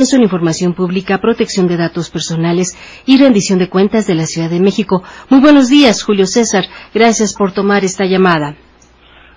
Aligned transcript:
acceso 0.00 0.16
a 0.16 0.20
la 0.20 0.24
información 0.24 0.72
pública, 0.72 1.18
protección 1.18 1.68
de 1.68 1.76
datos 1.76 2.08
personales 2.08 2.74
y 3.04 3.18
rendición 3.18 3.58
de 3.58 3.68
cuentas 3.68 4.06
de 4.06 4.14
la 4.14 4.24
Ciudad 4.24 4.48
de 4.48 4.58
México. 4.58 5.02
Muy 5.28 5.40
buenos 5.40 5.68
días, 5.68 6.02
Julio 6.02 6.24
César. 6.24 6.64
Gracias 6.94 7.34
por 7.34 7.52
tomar 7.52 7.84
esta 7.84 8.06
llamada. 8.06 8.56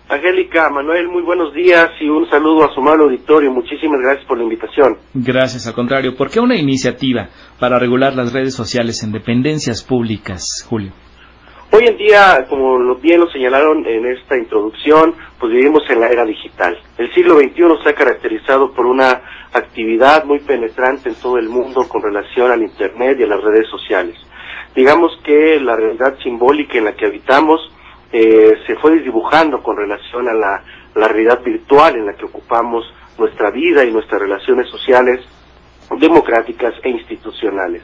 Angélica, 0.08 0.70
Manuel, 0.70 1.10
muy 1.10 1.22
buenos 1.22 1.54
días 1.54 1.90
y 2.00 2.08
un 2.08 2.30
saludo 2.30 2.64
a 2.64 2.74
su 2.74 2.80
amable 2.80 3.04
auditorio. 3.04 3.52
Muchísimas 3.52 4.00
gracias 4.02 4.26
por 4.26 4.38
la 4.38 4.44
invitación. 4.46 4.96
Gracias, 5.14 5.68
al 5.68 5.74
contrario. 5.74 6.16
¿Por 6.16 6.30
qué 6.30 6.40
una 6.40 6.56
iniciativa 6.56 7.28
para 7.60 7.78
regular 7.78 8.16
las 8.16 8.32
redes 8.32 8.54
sociales 8.54 9.04
en 9.04 9.12
dependencias 9.12 9.84
públicas, 9.84 10.66
Julio? 10.70 10.94
Hoy 11.76 11.88
en 11.88 11.98
día, 11.98 12.46
como 12.50 12.94
bien 12.98 13.20
lo 13.20 13.28
señalaron 13.32 13.84
en 13.88 14.06
esta 14.06 14.38
introducción, 14.38 15.16
pues 15.40 15.52
vivimos 15.52 15.82
en 15.90 16.02
la 16.02 16.08
era 16.08 16.24
digital. 16.24 16.78
El 17.00 17.12
siglo 17.16 17.40
XXI 17.40 17.82
se 17.82 17.90
ha 17.90 17.96
caracterizado 17.96 18.72
por 18.74 18.86
una 18.86 19.24
actividad 19.52 20.24
muy 20.24 20.38
penetrante 20.38 21.10
en 21.10 21.16
todo 21.16 21.40
el 21.40 21.50
mundo 21.50 21.90
con 21.90 22.04
relación 22.04 22.52
al 22.52 22.62
Internet 22.62 23.18
y 23.20 23.24
a 23.24 23.28
las 23.28 23.42
redes 23.42 23.68
sociales. 23.70 24.16
Digamos 24.76 25.20
que 25.24 25.60
la 25.60 25.76
realidad 25.76 26.16
simbólica 26.22 26.78
en 26.78 26.86
la 26.86 26.94
que 26.94 27.08
habitamos 27.08 27.60
eh, 28.12 28.54
se 28.68 28.76
fue 28.76 29.00
dibujando 29.00 29.64
con 29.64 29.76
relación 29.76 30.30
a 30.30 30.34
la 30.36 30.62
realidad 30.94 31.42
virtual 31.42 31.96
en 31.96 32.06
la 32.06 32.14
que 32.14 32.26
ocupamos 32.26 32.86
nuestra 33.18 33.50
vida 33.50 33.84
y 33.84 33.92
nuestras 33.92 34.22
relaciones 34.22 34.70
sociales 34.70 35.22
democráticas 36.00 36.74
e 36.84 36.90
institucionales. 36.90 37.84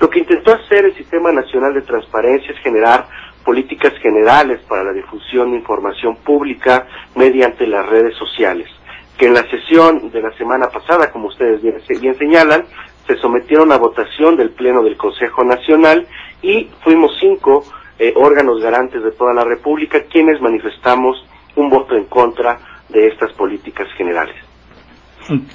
Lo 0.00 0.10
que 0.10 0.20
intentó 0.20 0.52
hacer 0.52 0.84
el 0.84 0.94
Sistema 0.94 1.32
Nacional 1.32 1.74
de 1.74 1.82
Transparencia 1.82 2.52
es 2.52 2.58
generar 2.60 3.06
políticas 3.44 3.92
generales 4.02 4.60
para 4.68 4.84
la 4.84 4.92
difusión 4.92 5.52
de 5.52 5.58
información 5.58 6.16
pública 6.16 6.86
mediante 7.14 7.66
las 7.66 7.86
redes 7.86 8.16
sociales, 8.16 8.68
que 9.16 9.26
en 9.26 9.34
la 9.34 9.48
sesión 9.48 10.10
de 10.10 10.20
la 10.20 10.32
semana 10.36 10.68
pasada, 10.68 11.10
como 11.12 11.28
ustedes 11.28 11.62
bien, 11.62 12.16
señalan, 12.18 12.64
se 13.06 13.16
sometieron 13.16 13.70
a 13.70 13.78
votación 13.78 14.36
del 14.36 14.50
Pleno 14.50 14.82
del 14.82 14.96
Consejo 14.96 15.44
Nacional 15.44 16.06
y 16.42 16.68
fuimos 16.82 17.16
cinco 17.20 17.64
eh, 17.98 18.12
órganos 18.16 18.60
garantes 18.60 19.02
de 19.02 19.12
toda 19.12 19.32
la 19.32 19.44
República 19.44 20.02
quienes 20.10 20.40
manifestamos 20.40 21.24
un 21.54 21.70
voto 21.70 21.96
en 21.96 22.04
contra 22.04 22.58
de 22.88 23.06
estas 23.08 23.32
políticas 23.32 23.88
generales. 23.96 24.45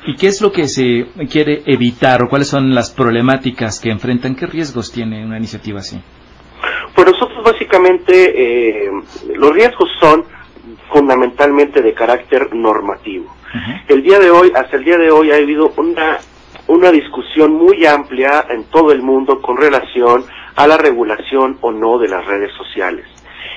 ¿Y 0.06 0.16
qué 0.16 0.28
es 0.28 0.42
lo 0.42 0.52
que 0.52 0.68
se 0.68 1.06
quiere 1.30 1.64
evitar 1.66 2.24
o 2.24 2.30
cuáles 2.30 2.48
son 2.48 2.74
las 2.76 2.92
problemáticas 2.92 3.80
que 3.80 3.90
enfrentan? 3.90 4.36
¿Qué 4.36 4.46
riesgos 4.46 4.92
tiene 4.92 5.26
una 5.26 5.38
iniciativa 5.38 5.80
así? 5.80 6.02
Pues 6.94 7.08
nosotros 7.08 7.44
básicamente 7.44 8.86
eh, 8.86 8.90
los 9.36 9.54
riesgos 9.54 9.90
son 10.00 10.26
fundamentalmente 10.92 11.82
de 11.82 11.94
carácter 11.94 12.54
normativo. 12.54 13.34
El 13.88 14.02
día 14.02 14.20
de 14.20 14.30
hoy, 14.30 14.52
hasta 14.56 14.78
el 14.78 14.84
día 14.84 14.98
de 14.98 15.12
hoy 15.12 15.32
ha 15.32 15.36
habido 15.36 15.74
una 15.78 16.20
una 16.68 16.92
discusión 16.92 17.54
muy 17.54 17.86
amplia 17.86 18.46
en 18.50 18.64
todo 18.66 18.92
el 18.92 19.02
mundo 19.02 19.42
con 19.42 19.58
relación 19.58 20.24
a 20.56 20.68
la 20.68 20.78
regulación 20.78 21.58
o 21.62 21.72
no 21.72 21.98
de 21.98 22.08
las 22.08 22.26
redes 22.26 22.52
sociales. 22.54 23.06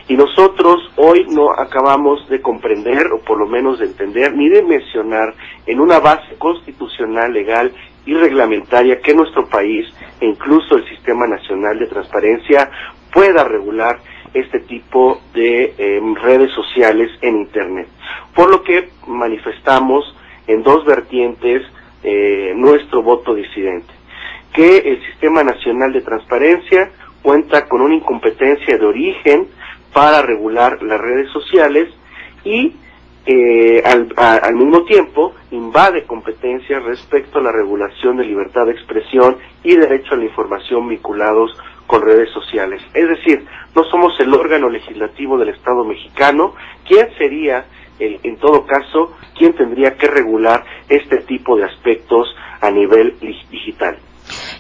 Y 0.09 0.17
nosotros 0.17 0.91
hoy 0.97 1.27
no 1.29 1.51
acabamos 1.53 2.29
de 2.29 2.41
comprender, 2.41 3.13
o 3.13 3.21
por 3.21 3.39
lo 3.39 3.47
menos 3.47 3.79
de 3.79 3.87
entender, 3.87 4.35
ni 4.35 4.49
de 4.49 4.63
mencionar 4.63 5.35
en 5.67 5.81
una 5.81 5.99
base 5.99 6.37
constitucional, 6.37 7.33
legal 7.33 7.73
y 8.07 8.15
reglamentaria 8.15 9.01
que 9.01 9.15
nuestro 9.15 9.47
país 9.49 9.87
e 10.21 10.27
incluso 10.27 10.77
el 10.77 10.87
Sistema 10.89 11.27
Nacional 11.27 11.79
de 11.79 11.87
Transparencia 11.87 12.71
pueda 13.13 13.45
regular 13.45 13.99
este 14.35 14.61
tipo 14.61 15.21
de 15.33 15.75
em, 15.79 16.15
redes 16.17 16.51
sociales 16.53 17.11
en 17.23 17.37
Internet. 17.37 17.89
Por 18.35 18.51
lo 18.51 18.63
que 18.63 18.89
manifestamos 19.07 20.05
en 20.47 20.63
dos 20.63 20.85
vertientes 20.85 21.63
eh, 22.03 22.53
nuestro 22.57 23.03
voto 23.03 23.35
disidente, 23.35 23.93
que 24.53 24.79
el 24.79 25.03
Sistema 25.07 25.43
Nacional 25.43 25.93
de 25.93 26.03
Transparencia 26.03 26.91
cuenta 27.23 27.67
con 27.67 27.81
una 27.81 27.95
incompetencia 27.95 28.77
de 28.77 28.85
origen 28.85 29.48
para 29.95 30.20
regular 30.20 30.83
las 30.83 31.00
redes 31.00 31.30
sociales 31.30 31.89
y 32.45 32.74
eh, 33.27 33.83
al, 33.86 34.55
mismo 34.55 34.85
tiempo 34.85 35.35
invade 35.51 36.02
competencias 36.02 36.83
respecto 36.83 37.39
a 37.39 37.42
la 37.42 37.52
regulación 37.52 38.19
de 38.19 38.24
libertad 38.24 38.67
de 38.67 38.73
expresión 38.73 39.39
y 39.63 39.77
derecho 39.77 40.13
a 40.13 40.19
la 40.19 40.24
información 40.24 40.86
vinculados 40.89 41.57
con 41.86 42.02
redes 42.02 42.29
sociales. 42.30 42.83
Es 42.92 43.08
decir, 43.08 43.46
no 43.74 43.85
somos 43.85 44.19
el 44.20 44.35
órgano 44.35 44.69
legislativo 44.69 45.39
del 45.39 45.51
Estado 45.51 45.85
mexicano. 45.85 46.55
¿Quién 46.86 47.08
sería, 47.17 47.64
en 47.98 48.36
todo 48.36 48.67
caso, 48.67 49.17
quién 49.39 49.55
tendría 49.55 49.96
que 49.96 50.08
regular 50.08 50.64
este 50.89 51.19
tipo 51.19 51.57
de 51.57 51.64
aspectos 51.64 52.29
a 52.61 52.70
nivel 52.70 53.17
digital? 53.20 53.96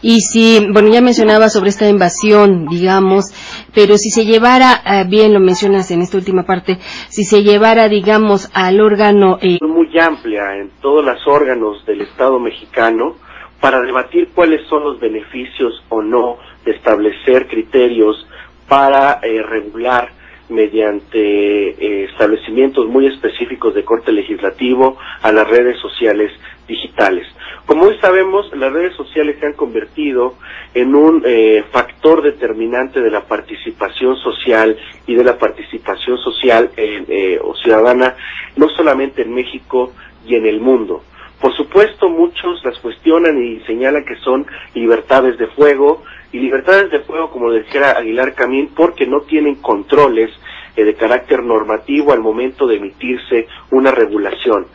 Y 0.06 0.20
si, 0.20 0.60
bueno, 0.70 0.90
ya 0.92 1.00
mencionaba 1.00 1.48
sobre 1.48 1.70
esta 1.70 1.88
invasión, 1.88 2.66
digamos, 2.66 3.32
pero 3.74 3.96
si 3.96 4.10
se 4.10 4.26
llevara, 4.26 4.82
eh, 4.84 5.06
bien 5.08 5.32
lo 5.32 5.40
mencionas 5.40 5.90
en 5.90 6.02
esta 6.02 6.18
última 6.18 6.42
parte, 6.42 6.76
si 7.08 7.24
se 7.24 7.42
llevara, 7.42 7.88
digamos, 7.88 8.50
al 8.52 8.82
órgano... 8.82 9.38
Eh... 9.40 9.56
Muy 9.62 9.98
amplia 9.98 10.56
en 10.58 10.72
todos 10.82 11.02
los 11.02 11.26
órganos 11.26 11.86
del 11.86 12.02
Estado 12.02 12.38
mexicano 12.38 13.14
para 13.62 13.80
debatir 13.80 14.28
cuáles 14.34 14.68
son 14.68 14.84
los 14.84 15.00
beneficios 15.00 15.82
o 15.88 16.02
no 16.02 16.36
de 16.66 16.72
establecer 16.72 17.46
criterios 17.48 18.26
para 18.68 19.20
eh, 19.22 19.42
regular 19.42 20.10
mediante 20.48 21.70
eh, 21.70 22.04
establecimientos 22.04 22.86
muy 22.86 23.06
específicos 23.06 23.74
de 23.74 23.84
corte 23.84 24.12
legislativo 24.12 24.98
a 25.22 25.32
las 25.32 25.48
redes 25.48 25.78
sociales 25.80 26.30
digitales. 26.68 27.26
Como 27.66 27.84
hoy 27.84 27.96
sabemos, 28.00 28.54
las 28.56 28.72
redes 28.72 28.94
sociales 28.94 29.36
se 29.40 29.46
han 29.46 29.54
convertido 29.54 30.34
en 30.74 30.94
un 30.94 31.22
eh, 31.24 31.64
factor 31.70 32.22
determinante 32.22 33.00
de 33.00 33.10
la 33.10 33.22
participación 33.26 34.16
social 34.16 34.76
y 35.06 35.14
de 35.14 35.24
la 35.24 35.38
participación 35.38 36.18
social 36.18 36.70
eh, 36.76 37.38
o 37.42 37.54
ciudadana, 37.54 38.16
no 38.56 38.68
solamente 38.68 39.22
en 39.22 39.34
México 39.34 39.92
y 40.26 40.34
en 40.34 40.46
el 40.46 40.60
mundo. 40.60 41.02
Por 41.40 41.54
supuesto, 41.56 42.08
muchos 42.08 42.64
las 42.64 42.78
cuestionan 42.78 43.42
y 43.42 43.60
señalan 43.66 44.04
que 44.04 44.16
son 44.16 44.46
libertades 44.74 45.36
de 45.36 45.46
fuego, 45.48 46.02
y 46.34 46.40
libertades 46.40 46.90
de 46.90 46.98
fuego, 46.98 47.30
como 47.30 47.52
decía 47.52 47.92
Aguilar 47.92 48.34
Camín, 48.34 48.70
porque 48.74 49.06
no 49.06 49.20
tienen 49.20 49.54
controles 49.62 50.32
eh, 50.74 50.82
de 50.82 50.94
carácter 50.94 51.44
normativo 51.44 52.12
al 52.12 52.18
momento 52.18 52.66
de 52.66 52.74
emitirse 52.74 53.46
una 53.70 53.92
regulación. 53.92 54.66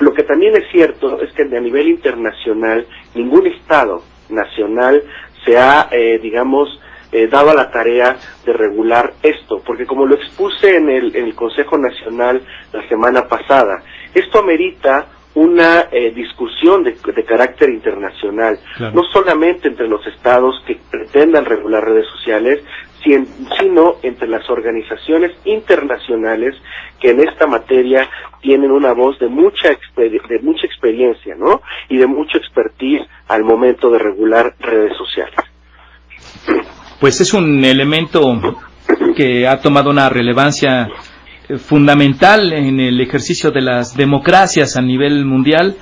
Lo 0.00 0.12
que 0.12 0.24
también 0.24 0.54
es 0.56 0.70
cierto 0.70 1.22
es 1.22 1.32
que 1.32 1.44
a 1.44 1.60
nivel 1.60 1.88
internacional 1.88 2.86
ningún 3.14 3.46
Estado 3.46 4.02
nacional 4.28 5.02
se 5.42 5.56
ha, 5.56 5.88
eh, 5.90 6.18
digamos, 6.22 6.68
eh, 7.12 7.28
dado 7.28 7.52
a 7.52 7.54
la 7.54 7.70
tarea 7.70 8.18
de 8.44 8.52
regular 8.52 9.14
esto, 9.22 9.62
porque 9.64 9.86
como 9.86 10.04
lo 10.04 10.16
expuse 10.16 10.76
en 10.76 10.90
el, 10.90 11.16
en 11.16 11.24
el 11.24 11.34
Consejo 11.34 11.78
Nacional 11.78 12.42
la 12.74 12.86
semana 12.88 13.26
pasada, 13.26 13.82
esto 14.14 14.40
amerita 14.40 15.06
una 15.34 15.86
eh, 15.92 16.12
discusión 16.12 16.82
de, 16.82 16.94
carácter 17.24 17.70
internacional, 17.70 18.58
no 18.92 19.02
solamente 19.12 19.68
entre 19.68 19.86
los 19.86 20.04
estados 20.06 20.62
que 20.66 20.78
pretendan 20.90 21.44
regular 21.44 21.84
redes 21.84 22.06
sociales, 22.08 22.64
sino 23.02 23.96
entre 24.02 24.28
las 24.28 24.48
organizaciones 24.50 25.32
internacionales 25.44 26.54
que 27.00 27.10
en 27.10 27.20
esta 27.20 27.46
materia 27.46 28.10
tienen 28.42 28.70
una 28.70 28.92
voz 28.92 29.18
de 29.18 29.28
mucha 29.28 29.70
de 29.96 30.38
mucha 30.42 30.66
experiencia, 30.66 31.34
¿no? 31.36 31.62
Y 31.88 31.96
de 31.96 32.06
mucho 32.06 32.36
expertise 32.36 33.02
al 33.28 33.44
momento 33.44 33.90
de 33.90 33.98
regular 33.98 34.54
redes 34.58 34.96
sociales. 34.98 35.36
Pues 37.00 37.20
es 37.20 37.32
un 37.32 37.64
elemento 37.64 38.40
que 39.16 39.46
ha 39.46 39.60
tomado 39.60 39.90
una 39.90 40.08
relevancia 40.08 40.88
fundamental 41.58 42.52
en 42.52 42.80
el 42.80 43.00
ejercicio 43.00 43.50
de 43.50 43.60
las 43.60 43.96
democracias 43.96 44.76
a 44.76 44.82
nivel 44.82 45.24
mundial 45.24 45.76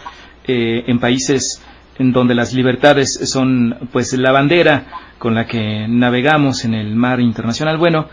eh, 0.46 0.84
en 0.86 0.98
países 0.98 1.62
en 1.98 2.12
donde 2.12 2.34
las 2.34 2.54
libertades 2.54 3.18
son 3.30 3.88
pues 3.92 4.12
la 4.14 4.32
bandera 4.32 4.86
con 5.18 5.34
la 5.34 5.46
que 5.46 5.86
navegamos 5.88 6.64
en 6.64 6.74
el 6.74 6.94
mar 6.94 7.20
internacional. 7.20 7.76
Bueno, 7.76 8.08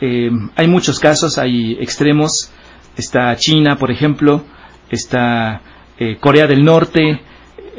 eh, 0.00 0.30
hay 0.56 0.68
muchos 0.68 0.98
casos, 0.98 1.38
hay 1.38 1.72
extremos. 1.80 2.50
Está 2.96 3.36
China, 3.36 3.76
por 3.76 3.90
ejemplo, 3.90 4.44
está 4.90 5.60
Corea 6.20 6.46
del 6.46 6.64
Norte, 6.64 7.20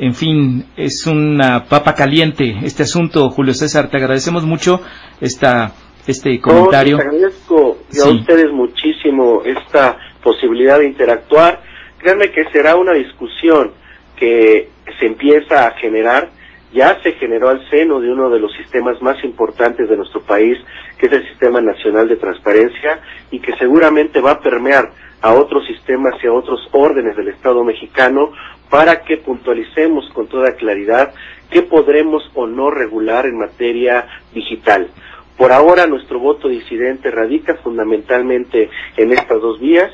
en 0.02 0.16
fin, 0.16 0.66
es 0.78 1.06
una 1.08 1.66
papa 1.66 1.94
caliente 1.94 2.56
este 2.64 2.84
asunto, 2.84 3.30
Julio 3.32 3.54
César. 3.54 3.90
Te 3.90 3.98
agradecemos 3.98 4.46
mucho 4.46 4.82
esta 5.20 5.74
este 6.08 6.40
comentario. 6.40 6.98
agradezco 6.98 7.69
a 8.06 8.10
ustedes 8.10 8.52
muchísimo 8.52 9.42
esta 9.44 9.98
posibilidad 10.24 10.80
de 10.80 10.88
interactuar. 10.88 11.62
Créanme 11.98 12.32
que 12.32 12.50
será 12.52 12.76
una 12.76 12.94
discusión 12.94 13.72
que 14.16 14.70
se 15.00 15.06
empieza 15.06 15.68
a 15.68 15.72
generar 15.72 16.30
ya 16.72 17.02
se 17.02 17.14
generó 17.14 17.50
al 17.50 17.68
seno 17.70 18.00
de 18.00 18.12
uno 18.12 18.30
de 18.30 18.40
los 18.40 18.54
sistemas 18.54 19.02
más 19.02 19.24
importantes 19.24 19.90
de 19.90 19.98
nuestro 19.98 20.22
país, 20.22 20.58
que 20.98 21.08
es 21.08 21.14
el 21.14 21.28
Sistema 21.28 21.62
Nacional 21.62 22.08
de 22.08 22.18
Transparencia, 22.18 23.02
y 23.32 23.40
que 23.40 23.56
seguramente 23.58 24.22
va 24.22 24.32
a 24.32 24.40
permear 24.40 24.92
a 25.22 25.34
otros 25.34 25.66
sistemas 25.66 26.14
y 26.24 26.28
a 26.28 26.34
otros 26.34 26.60
órdenes 26.72 27.16
del 27.18 27.30
Estado 27.30 27.64
mexicano 27.64 28.32
para 28.70 29.02
que 29.02 29.18
puntualicemos 29.18 30.10
con 30.14 30.28
toda 30.28 30.56
claridad 30.56 31.14
qué 31.50 31.64
podremos 31.64 32.24
o 32.36 32.46
no 32.46 32.70
regular 32.70 33.26
en 33.26 33.40
materia 33.40 34.08
digital. 34.34 34.90
Por 35.40 35.54
ahora 35.54 35.88
nuestro 35.88 36.20
voto 36.20 36.50
disidente 36.50 37.10
radica 37.10 37.56
fundamentalmente 37.64 38.70
en 38.98 39.14
estas 39.14 39.40
dos 39.40 39.58
vías, 39.58 39.90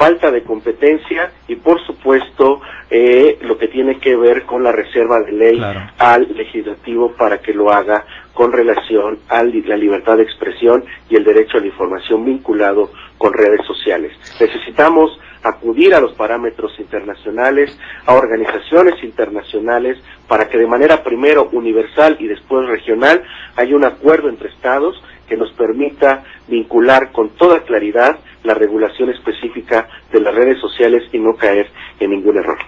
falta 0.00 0.30
de 0.30 0.42
competencia 0.44 1.30
y 1.46 1.56
por 1.56 1.78
supuesto 1.84 2.62
eh, 2.88 3.36
lo 3.42 3.58
que 3.58 3.68
tiene 3.68 3.98
que 3.98 4.16
ver 4.16 4.44
con 4.44 4.62
la 4.62 4.72
reserva 4.72 5.20
de 5.20 5.30
ley 5.30 5.62
al 5.98 6.26
legislativo 6.34 7.12
para 7.12 7.36
que 7.42 7.52
lo 7.52 7.70
haga 7.70 8.06
con 8.32 8.50
relación 8.50 9.18
a 9.28 9.42
la 9.42 9.76
libertad 9.76 10.16
de 10.16 10.22
expresión 10.22 10.86
y 11.10 11.16
el 11.16 11.24
derecho 11.24 11.58
a 11.58 11.60
la 11.60 11.66
información 11.66 12.24
vinculado 12.24 12.90
con 13.18 13.34
redes 13.34 13.60
sociales. 13.66 14.12
Necesitamos 14.40 15.20
acudir 15.42 15.94
a 15.94 16.00
los 16.00 16.14
parámetros 16.14 16.72
internacionales, 16.78 17.78
a 18.06 18.14
organizaciones 18.14 19.04
internacionales, 19.04 19.98
para 20.26 20.48
que 20.48 20.56
de 20.56 20.66
manera 20.66 21.02
primero 21.02 21.50
universal 21.52 22.16
y 22.18 22.26
después 22.26 22.66
regional 22.68 23.22
haya 23.56 23.76
un 23.76 23.84
acuerdo 23.84 24.30
entre 24.30 24.48
Estados 24.48 25.02
que 25.30 25.36
nos 25.36 25.52
permita 25.52 26.24
vincular 26.48 27.12
con 27.12 27.30
toda 27.36 27.60
claridad 27.60 28.18
la 28.42 28.54
regulación 28.54 29.10
específica 29.10 29.86
de 30.12 30.20
las 30.20 30.34
redes 30.34 30.60
sociales 30.60 31.04
y 31.12 31.18
no 31.18 31.34
caer 31.34 31.66
en 32.00 32.10
ningún 32.10 32.36
error. 32.36 32.58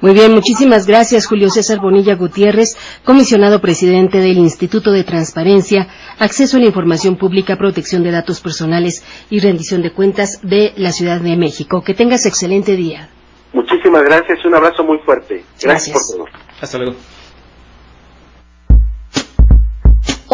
Muy 0.00 0.12
bien, 0.12 0.32
muchísimas 0.32 0.86
gracias 0.86 1.26
Julio 1.26 1.50
César 1.50 1.80
Bonilla 1.80 2.14
Gutiérrez, 2.14 2.76
comisionado 3.04 3.60
presidente 3.60 4.18
del 4.18 4.38
Instituto 4.38 4.92
de 4.92 5.02
Transparencia, 5.02 5.88
Acceso 6.20 6.58
a 6.58 6.60
la 6.60 6.66
Información 6.66 7.16
Pública, 7.16 7.56
Protección 7.56 8.04
de 8.04 8.12
Datos 8.12 8.40
Personales 8.40 9.04
y 9.30 9.40
Rendición 9.40 9.82
de 9.82 9.92
Cuentas 9.92 10.40
de 10.42 10.72
la 10.76 10.92
Ciudad 10.92 11.20
de 11.20 11.36
México. 11.36 11.82
Que 11.82 11.94
tengas 11.94 12.24
excelente 12.26 12.76
día. 12.76 13.08
Muchísimas 13.52 14.04
gracias 14.04 14.38
y 14.44 14.48
un 14.48 14.54
abrazo 14.54 14.84
muy 14.84 14.98
fuerte. 14.98 15.42
Gracias, 15.60 15.64
gracias. 15.64 16.14
por 16.16 16.30
todo. 16.30 16.38
Hasta 16.60 16.78
luego. 16.78 16.94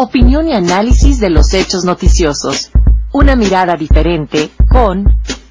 Opinión 0.01 0.47
y 0.47 0.53
análisis 0.53 1.19
de 1.19 1.29
los 1.29 1.53
hechos 1.53 1.83
noticiosos. 1.83 2.71
Una 3.11 3.35
mirada 3.35 3.75
diferente 3.75 4.47
con 4.71 5.03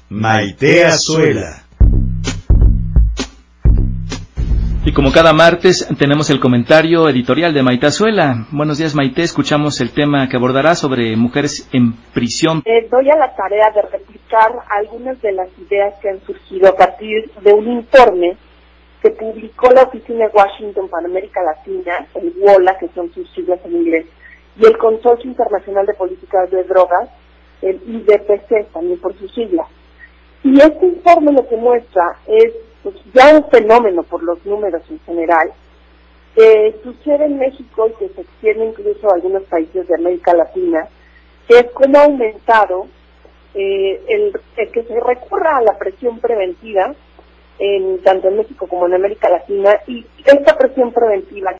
Maite 0.09 0.85
Azuela. 0.85 1.65
Y 4.83 4.91
como 4.91 5.11
cada 5.11 5.33
martes 5.33 5.87
tenemos 5.99 6.31
el 6.31 6.39
comentario 6.39 7.07
editorial 7.07 7.53
de 7.53 7.61
Maite 7.61 7.85
Azuela. 7.85 8.47
Buenos 8.49 8.79
días 8.79 8.95
Maite, 8.95 9.21
escuchamos 9.21 9.81
el 9.81 9.91
tema 9.91 10.27
que 10.27 10.37
abordará 10.37 10.73
sobre 10.73 11.15
mujeres 11.15 11.69
en 11.71 11.93
prisión. 12.11 12.63
Eh, 12.65 12.89
doy 12.89 13.07
a 13.11 13.17
la 13.17 13.35
tarea 13.35 13.69
de 13.69 13.83
replicar 13.83 14.51
algunas 14.81 15.21
de 15.21 15.31
las 15.31 15.49
ideas 15.59 15.93
que 16.01 16.09
han 16.09 16.21
surgido 16.25 16.69
a 16.69 16.75
partir 16.75 17.29
de 17.43 17.53
un 17.53 17.71
informe 17.71 18.35
que 19.03 19.11
publicó 19.11 19.69
la 19.71 19.83
Oficina 19.83 20.25
de 20.25 20.31
Washington 20.33 20.89
para 20.89 21.05
América 21.05 21.39
Latina, 21.43 22.07
el 22.15 22.33
WOLA, 22.35 22.79
que 22.79 22.89
son 22.95 23.13
sus 23.13 23.31
siglas 23.33 23.59
en 23.63 23.75
inglés, 23.75 24.07
y 24.59 24.65
el 24.65 24.77
Consorcio 24.77 25.29
Internacional 25.29 25.85
de 25.85 25.93
Políticas 25.93 26.51
de 26.51 26.63
Drogas, 26.65 27.09
el 27.61 27.81
IDPC, 27.85 28.71
también 28.73 28.99
por 28.99 29.17
sus 29.17 29.33
siglas. 29.33 29.67
Y 30.43 30.59
este 30.59 30.85
informe 30.85 31.31
lo 31.31 31.47
que 31.47 31.55
muestra 31.55 32.17
es 32.27 32.53
pues, 32.83 32.95
ya 33.13 33.35
un 33.37 33.49
fenómeno 33.49 34.03
por 34.03 34.21
los 34.23 34.45
números 34.45 34.83
en 34.89 34.99
general, 35.01 35.51
que 36.35 36.75
sucede 36.83 37.25
en 37.25 37.39
México 37.39 37.87
y 37.87 37.93
que 37.99 38.13
se 38.13 38.21
extiende 38.21 38.65
incluso 38.65 39.09
a 39.09 39.15
algunos 39.15 39.43
países 39.43 39.87
de 39.87 39.95
América 39.95 40.33
Latina, 40.33 40.87
que 41.47 41.59
es 41.59 41.71
cómo 41.73 41.97
ha 41.97 42.03
aumentado 42.03 42.87
eh, 43.53 44.01
el, 44.07 44.33
el, 44.57 44.71
que 44.71 44.83
se 44.83 44.99
recurra 44.99 45.57
a 45.57 45.61
la 45.61 45.77
presión 45.77 46.19
preventiva 46.19 46.93
en 47.57 48.01
tanto 48.03 48.27
en 48.27 48.37
México 48.37 48.67
como 48.67 48.85
en 48.85 48.93
América 48.93 49.29
Latina 49.29 49.79
y 49.87 50.05
esta 50.23 50.57
presión 50.57 50.93
preventiva 50.93 51.57